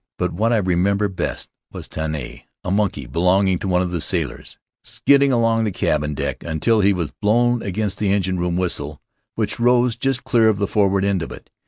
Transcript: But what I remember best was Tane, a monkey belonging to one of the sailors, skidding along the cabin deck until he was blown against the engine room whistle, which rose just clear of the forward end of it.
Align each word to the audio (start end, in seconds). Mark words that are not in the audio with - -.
But 0.17 0.33
what 0.33 0.51
I 0.51 0.57
remember 0.57 1.07
best 1.07 1.51
was 1.71 1.87
Tane, 1.87 2.41
a 2.63 2.71
monkey 2.71 3.05
belonging 3.05 3.59
to 3.59 3.67
one 3.67 3.83
of 3.83 3.91
the 3.91 4.01
sailors, 4.01 4.57
skidding 4.83 5.31
along 5.31 5.63
the 5.63 5.71
cabin 5.71 6.15
deck 6.15 6.43
until 6.43 6.79
he 6.79 6.91
was 6.91 7.11
blown 7.11 7.61
against 7.61 7.99
the 7.99 8.11
engine 8.11 8.39
room 8.39 8.57
whistle, 8.57 8.99
which 9.35 9.59
rose 9.59 9.95
just 9.95 10.23
clear 10.23 10.49
of 10.49 10.57
the 10.57 10.65
forward 10.65 11.05
end 11.05 11.21
of 11.21 11.31
it. 11.31 11.51